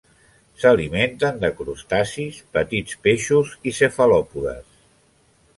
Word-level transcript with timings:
S'alimenten 0.61 1.37
de 1.43 1.51
crustacis, 1.59 2.41
petits 2.57 2.97
peixos 3.09 3.55
i 3.73 3.75
cefalòpodes. 3.81 4.67